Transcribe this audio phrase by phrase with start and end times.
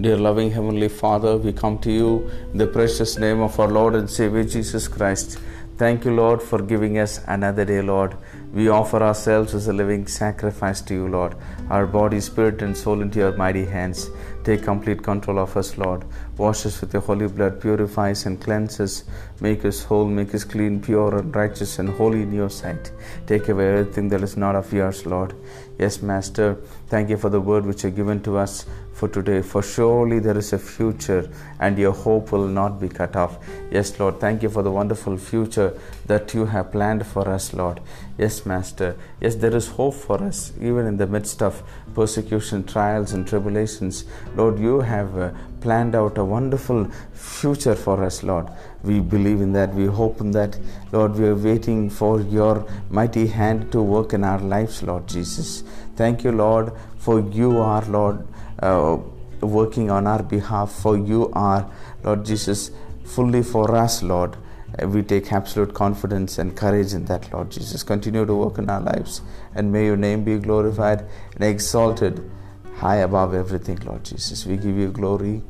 [0.00, 3.96] Dear loving Heavenly Father, we come to you in the precious name of our Lord
[3.96, 5.40] and Savior Jesus Christ.
[5.76, 8.16] Thank you, Lord, for giving us another day, Lord.
[8.52, 11.34] We offer ourselves as a living sacrifice to you, Lord.
[11.68, 14.08] Our body, spirit, and soul into your mighty hands.
[14.44, 16.04] Take complete control of us, Lord.
[16.36, 19.02] Wash us with your holy blood, purify us and cleanse us.
[19.40, 22.92] Make us whole, make us clean, pure, and righteous, and holy in your sight.
[23.26, 25.34] Take away everything that is not of yours, Lord.
[25.78, 28.64] Yes, Master, thank you for the word which you have given to us
[28.98, 29.40] for today.
[29.42, 31.30] For surely there is a future,
[31.60, 33.38] and your hope will not be cut off.
[33.70, 35.72] Yes, Lord, thank you for the wonderful future
[36.06, 37.80] that you have planned for us, Lord.
[38.18, 38.96] Yes, Master.
[39.20, 41.62] Yes, there is hope for us, even in the midst of
[41.94, 44.04] persecution, trials, and tribulations.
[44.34, 45.30] Lord, you have uh,
[45.60, 48.48] planned out a wonderful future for us, Lord.
[48.82, 49.74] We believe in that.
[49.74, 50.58] We hope in that.
[50.92, 55.62] Lord, we are waiting for your mighty hand to work in our lives, Lord Jesus.
[55.96, 58.26] Thank you, Lord, for you are, Lord,
[58.60, 58.98] uh,
[59.40, 60.72] working on our behalf.
[60.72, 61.70] For you are,
[62.04, 62.70] Lord Jesus,
[63.04, 64.36] fully for us, Lord
[64.86, 67.82] we take absolute confidence and courage in that, Lord Jesus.
[67.82, 69.22] Continue to work in our lives,
[69.54, 71.04] and may your name be glorified
[71.34, 72.30] and exalted
[72.78, 74.46] high above everything, Lord Jesus.
[74.46, 75.42] We give you glory,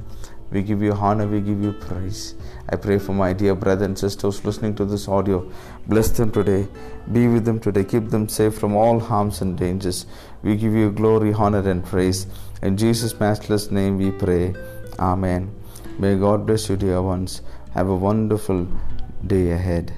[0.51, 2.35] we give you honor, we give you praise.
[2.71, 5.51] I pray for my dear brothers and sisters listening to this audio.
[5.87, 6.69] Bless them today,
[7.13, 10.07] be with them today, keep them safe from all harms and dangers.
[10.43, 12.27] We give you glory, honor, and praise.
[12.63, 14.55] In Jesus' matchless name we pray.
[14.99, 15.55] Amen.
[15.99, 17.43] May God bless you, dear ones.
[17.75, 18.67] Have a wonderful
[19.27, 19.93] day ahead.